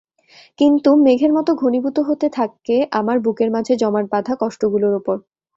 [0.59, 5.15] কিন্তু মেঘের মতো ঘনীভূত হতে থাকে আমার বুকের মাঝে জমাটবাঁধা কষ্টগুলোর ওপর।